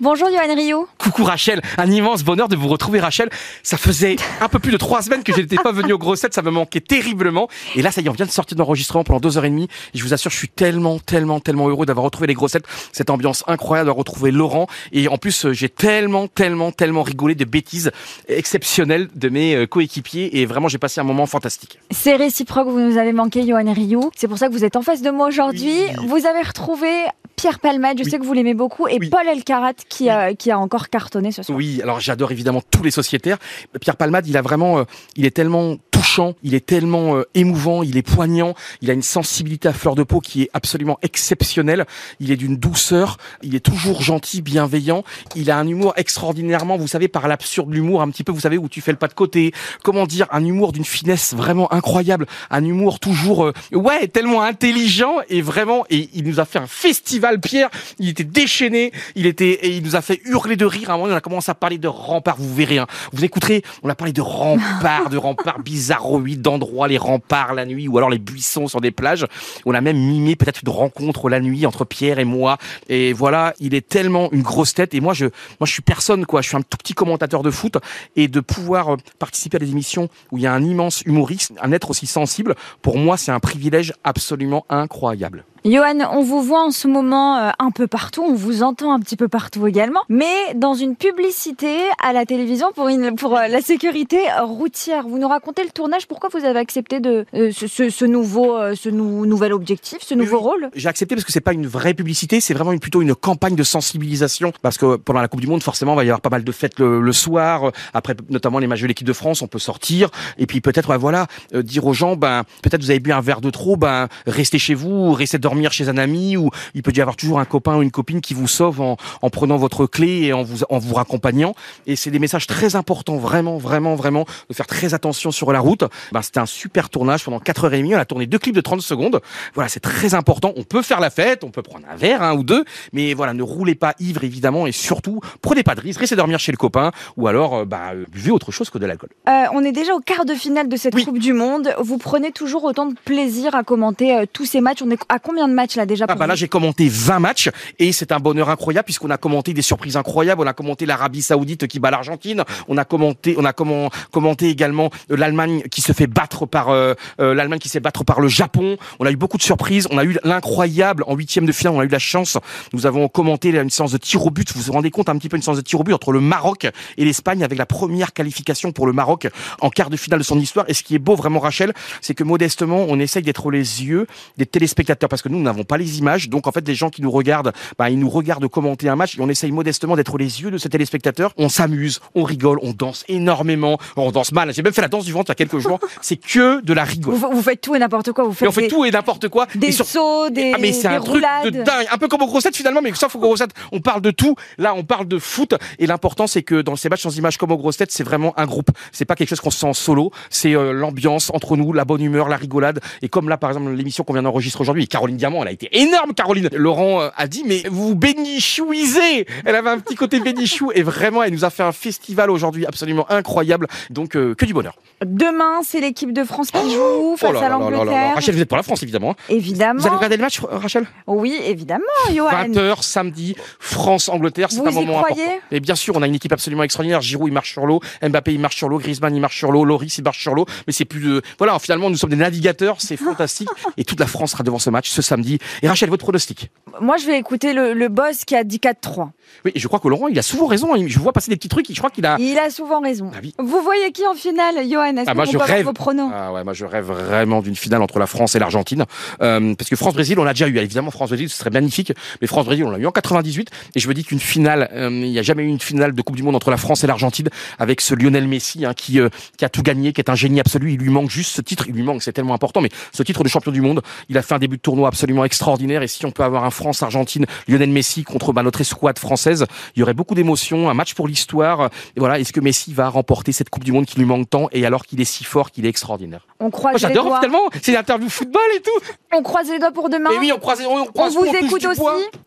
[0.00, 0.88] Bonjour Yoann Rio.
[0.96, 3.28] Coucou Rachel, un immense bonheur de vous retrouver Rachel.
[3.62, 6.32] Ça faisait un peu plus de trois semaines que je n'étais pas venu aux grossettes,
[6.32, 7.48] ça me manquait terriblement.
[7.76, 9.68] Et là, ça y est, on vient de sortir d'enregistrement pendant deux heures et demie.
[9.92, 12.64] Et je vous assure, je suis tellement, tellement, tellement heureux d'avoir retrouvé les grossettes.
[12.92, 14.68] Cette ambiance incroyable, d'avoir retrouvé Laurent.
[14.92, 17.90] Et en plus, euh, j'ai tellement, tellement, tellement rigolé de bêtises
[18.28, 20.38] exceptionnelles de mes euh, coéquipiers.
[20.40, 21.78] Et vraiment, j'ai passé un moment fantastique.
[21.90, 24.10] C'est réciproque, vous nous avez manqué Yoann Rio.
[24.16, 25.74] C'est pour ça que vous êtes en face de moi aujourd'hui.
[25.98, 26.06] Oui.
[26.06, 26.88] Vous avez retrouvé
[27.36, 28.10] Pierre Palmade, je Oui.
[28.10, 29.08] sais que vous l'aimez beaucoup, et Oui.
[29.08, 31.58] Paul Elkarat qui, a, qui a encore cartonné ce soir.
[31.58, 33.36] Oui, alors j'adore évidemment tous les sociétaires.
[33.80, 34.84] Pierre Palmade, il a vraiment, euh,
[35.16, 39.02] il est tellement touchant, il est tellement euh, émouvant, il est poignant, il a une
[39.02, 41.84] sensibilité à fleur de peau qui est absolument exceptionnelle.
[42.20, 45.04] Il est d'une douceur, il est toujours gentil, bienveillant.
[45.36, 48.56] Il a un humour extraordinairement, vous savez, par l'absurde l'humour, un petit peu, vous savez,
[48.56, 49.52] où tu fais le pas de côté.
[49.82, 55.16] Comment dire, un humour d'une finesse vraiment incroyable, un humour toujours, euh, ouais, tellement intelligent
[55.28, 57.68] et vraiment, et il nous a fait un festival, Pierre.
[57.98, 60.90] Il était déchaîné, il était, nous a fait hurler de rire.
[60.90, 62.36] À un moment, on a commencé à parler de remparts.
[62.38, 62.86] Vous verrez, hein.
[63.12, 67.88] vous écouterez, on a parlé de remparts, de remparts bizarroïdes, d'endroits, les remparts la nuit,
[67.88, 69.26] ou alors les buissons sur des plages.
[69.66, 72.58] On a même mimé peut-être une rencontre la nuit entre Pierre et moi.
[72.88, 74.94] Et voilà, il est tellement une grosse tête.
[74.94, 76.42] Et moi, je, moi, je suis personne, quoi.
[76.42, 77.76] Je suis un tout petit commentateur de foot
[78.16, 81.52] et de pouvoir euh, participer à des émissions où il y a un immense humoriste,
[81.62, 82.54] un être aussi sensible.
[82.82, 85.44] Pour moi, c'est un privilège absolument incroyable.
[85.64, 89.00] Johan, on vous voit en ce moment euh, un peu partout, on vous entend un
[89.00, 93.46] petit peu partout également, mais dans une publicité à la télévision pour, une, pour euh,
[93.46, 95.06] la sécurité routière.
[95.06, 98.56] Vous nous racontez le tournage, pourquoi vous avez accepté de, euh, ce, ce- ce nouveau,
[98.56, 100.42] euh, ce nou- nouvel objectif, ce nouveau oui.
[100.44, 100.70] rôle?
[100.74, 103.54] J'ai accepté parce que c'est pas une vraie publicité, c'est vraiment une, plutôt une campagne
[103.54, 104.52] de sensibilisation.
[104.62, 106.52] Parce que pendant la Coupe du Monde, forcément, il va y avoir pas mal de
[106.52, 107.70] fêtes le, le soir.
[107.92, 110.08] Après, notamment les matchs de l'équipe de France, on peut sortir.
[110.38, 113.20] Et puis peut-être, ouais, voilà, euh, dire aux gens, ben, peut-être vous avez bu un
[113.20, 116.92] verre de trop, ben, restez chez vous, restez dormir chez un ami, ou il peut
[116.94, 119.86] y avoir toujours un copain ou une copine qui vous sauve en, en prenant votre
[119.86, 121.54] clé et en vous, en vous raccompagnant.
[121.86, 125.58] Et c'est des messages très importants, vraiment, vraiment, vraiment, de faire très attention sur la
[125.58, 125.82] route.
[126.12, 127.96] Ben, c'était un super tournage pendant 4h30.
[127.96, 129.20] On a tourné deux clips de 30 secondes.
[129.54, 130.52] Voilà, c'est très important.
[130.56, 133.34] On peut faire la fête, on peut prendre un verre, un ou deux, mais voilà,
[133.34, 136.58] ne roulez pas ivre évidemment et surtout prenez pas de risque, restez dormir chez le
[136.58, 139.10] copain ou alors euh, bah, euh, buvez autre chose que de l'alcool.
[139.28, 141.04] Euh, on est déjà au quart de finale de cette Oui.
[141.04, 141.74] Coupe du Monde.
[141.80, 144.82] Vous prenez toujours autant de plaisir à commenter euh, tous ces matchs.
[144.82, 147.18] On est à combien de matchs là déjà Ah pour bah là j'ai commenté 20
[147.18, 150.42] matchs et c'est un bonheur incroyable puisqu'on a commenté des surprises incroyables.
[150.42, 152.44] On a commenté l'Arabie Saoudite qui bat l'Argentine.
[152.68, 156.70] On a commenté, on a comment, commenté également euh, l'Allemagne qui se fait battre par
[156.70, 158.76] euh, euh, l'Allemagne qui se fait battre par le Japon.
[158.98, 159.86] On a eu beaucoup de surprises.
[159.90, 161.74] On a eu l'incroyable en huitième de finale.
[161.74, 162.38] On a eu la chance.
[162.72, 164.52] Nous avons commenté une séance de tir au but.
[164.54, 166.20] Vous vous rendez compte un petit peu une séance de tir au but entre le
[166.20, 169.28] Maroc et l'Espagne avec la première qualification pour le Maroc
[169.60, 170.64] en quart de finale de son histoire.
[170.68, 174.06] Et ce qui est beau vraiment Rachel, c'est que modestement on essaye d'être les yeux
[174.36, 176.28] des téléspectateurs parce que nous nous n'avons pas les images.
[176.28, 179.16] Donc en fait les gens qui nous regardent, bah, ils nous regardent commenter un match
[179.18, 181.32] et on essaye modestement d'être les yeux de ces téléspectateurs.
[181.38, 183.78] On s'amuse, on rigole, on danse énormément.
[183.96, 184.52] On danse mal.
[184.52, 185.78] J'ai même fait la danse du ventre il y a quelques jours.
[186.02, 187.14] C'est que de la rigole.
[187.14, 188.24] vous, vous faites tout et n'importe quoi.
[188.24, 189.46] Vous Et faites on fait des, tout et n'importe quoi.
[189.54, 191.44] des sur- sauts, des, ah mais c'est des un truc roulades.
[191.54, 194.10] de dingue, un peu comme aux grossettes finalement, mais sauf aux grossettes, on parle de
[194.10, 194.34] tout.
[194.58, 197.52] Là, on parle de foot et l'important c'est que dans ces matchs sans images comme
[197.52, 198.70] aux grossettes, c'est vraiment un groupe.
[198.92, 200.10] C'est pas quelque chose qu'on se sent en solo.
[200.30, 202.80] C'est euh, l'ambiance entre nous, la bonne humeur, la rigolade.
[203.02, 205.68] Et comme là, par exemple, l'émission qu'on vient d'enregistrer aujourd'hui, Caroline Diamant, elle a été
[205.72, 206.48] énorme, Caroline.
[206.54, 209.26] Laurent euh, a dit, mais vous bénichouisez.
[209.44, 212.64] Elle avait un petit côté bénichou et vraiment, elle nous a fait un festival aujourd'hui
[212.66, 213.66] absolument incroyable.
[213.90, 214.76] Donc euh, que du bonheur.
[215.04, 217.58] Demain, c'est l'équipe de France qui joue face Oh là à là là.
[217.58, 218.14] l'Angleterre.
[218.14, 219.10] Rachel, vous êtes pour la France évidemment.
[219.10, 219.24] hein.
[219.28, 219.80] Évidemment.
[219.80, 220.86] Vous allez regarder le match, Rachel?
[221.06, 222.30] Oui, évidemment, Johan.
[222.30, 225.22] 20h samedi, France-Angleterre, c'est Vous un y moment croyez?
[225.22, 225.40] important.
[225.52, 227.00] Et bien sûr, on a une équipe absolument extraordinaire.
[227.02, 227.80] Giroud, il marche sur l'eau.
[228.02, 228.78] Mbappé, il marche sur l'eau.
[228.78, 229.64] Griezmann, il marche sur l'eau.
[229.64, 230.46] Loris, il marche sur l'eau.
[230.66, 231.22] Mais c'est plus de...
[231.38, 232.76] Voilà, finalement, nous sommes des navigateurs.
[232.78, 233.48] C'est fantastique.
[233.76, 235.38] Et toute la France sera devant ce match ce samedi.
[235.62, 236.50] Et Rachel, votre pronostic
[236.80, 239.10] Moi, je vais écouter le, le boss qui a dit 4-3.
[239.44, 240.74] Oui, je crois que Laurent, il a souvent raison.
[240.74, 240.84] hein.
[240.86, 241.66] Je vois passer des petits trucs.
[241.72, 242.16] Je crois qu'il a...
[242.18, 243.10] Il a souvent raison.
[243.14, 243.34] Ah oui.
[243.38, 244.96] Vous voyez qui en finale, Johan?
[244.96, 245.64] Est-ce Ah, que moi, vous rêve.
[245.66, 246.10] vos pronos?
[246.12, 248.84] Ah ouais, moi je rêve vraiment d'une finale entre la France et l'Argentine.
[249.22, 250.58] Euh, parce que France-Brésil, on l'a déjà eu.
[250.58, 251.92] Évidemment, France-Brésil, ce serait magnifique.
[252.20, 253.50] Mais France-Brésil, on l'a eu en 98.
[253.76, 256.02] Et je me dis qu'une finale, euh, il n'y a jamais eu une finale de
[256.02, 257.28] Coupe du Monde entre la France et l'Argentine
[257.58, 259.08] avec ce Lionel Messi hein, qui, euh,
[259.38, 260.72] qui a tout gagné, qui est un génie absolu.
[260.72, 261.64] Il lui manque juste ce titre.
[261.68, 262.60] Il lui manque, c'est tellement important.
[262.60, 264.99] Mais ce titre de champion du monde, il a fait un début de tournoi absolu
[265.00, 265.82] absolument extraordinaire.
[265.82, 269.80] Et si on peut avoir un France-Argentine, Lionel Messi contre bah, notre escouade française, il
[269.80, 271.70] y aurait beaucoup d'émotions, un match pour l'histoire.
[271.96, 274.48] Et voilà, est-ce que Messi va remporter cette Coupe du Monde qui lui manque tant
[274.52, 277.20] et alors qu'il est si fort, qu'il est extraordinaire On croise Moi, les j'adore doigts.
[277.20, 277.48] tellement.
[277.62, 277.74] C'est
[278.10, 278.92] football et tout.
[279.16, 280.10] On croise les doigts pour demain.
[280.10, 281.80] Et oui, on croise, on, croise vous écoute aussi.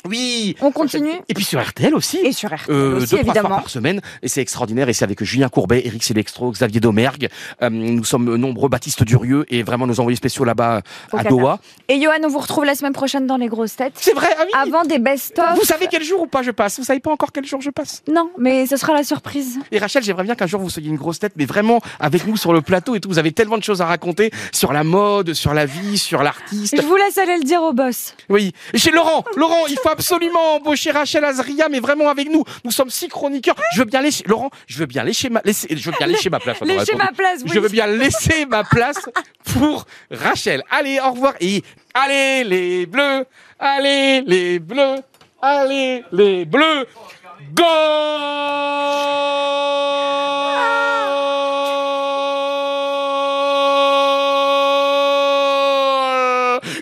[0.10, 0.56] Oui.
[0.62, 1.12] On continue.
[1.30, 2.18] Et puis sur RTL aussi.
[2.18, 4.90] Et sur RTL Euh, aussi, deux, trois fois par semaine, et c'est extraordinaire.
[4.90, 7.30] Et c'est avec Julien Courbet, Éric Célextro, Xavier Domergue.
[7.62, 10.82] Euh, nous sommes nombreux, Baptiste Durieux, et vraiment nos envoyés spéciaux là-bas
[11.12, 11.38] Au à Qatar.
[11.38, 11.60] Doha.
[11.88, 13.94] Et Johan, on vous retrouve la semaine prochaine dans les grosses têtes.
[13.96, 14.52] C'est vrai, ah oui.
[14.54, 15.56] Avant des best-of.
[15.56, 16.78] Vous savez quel jour ou pas je passe?
[16.78, 18.04] Vous savez pas encore quel jour je passe?
[18.08, 19.60] Non, mais ce sera la surprise.
[19.72, 22.38] Et Rachel, j'aimerais bien qu'un jour vous soyez une grosse tête, mais vraiment avec nous
[22.38, 23.10] sur le plateau et tout.
[23.10, 26.76] Vous avez tellement de choses à raconter sur la mode, sur la vie, sur l'artiste.
[26.80, 28.16] Je vous laisse aller le dire au boss.
[28.30, 28.54] Oui.
[28.74, 32.44] Et chez Laurent, Laurent, il faut absolument embaucher Rachel Azria, mais vraiment avec nous.
[32.64, 33.56] Nous sommes six chroniqueurs.
[33.74, 36.30] Je veux bien laisser, Laurent, je veux bien laisser ma, laisser, je veux bien laisser
[36.30, 36.58] ma place.
[36.58, 36.96] attendez.
[36.98, 37.52] ma place, oui.
[37.54, 39.10] Je veux bien laisser ma place
[39.54, 40.64] pour Rachel.
[40.70, 41.34] Allez, au revoir.
[41.40, 41.64] Et
[41.94, 43.26] allez les bleus,
[43.60, 45.00] allez les bleus,
[45.42, 46.86] allez les bleus.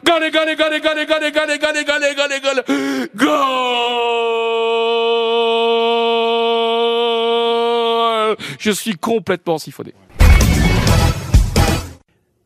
[0.03, 2.63] Gole, gole, gole, gole, gole, gole, gole, gole.
[3.15, 3.41] Goal
[8.59, 9.93] Je suis complètement siphonné.